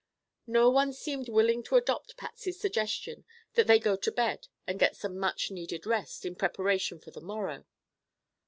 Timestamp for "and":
4.65-4.79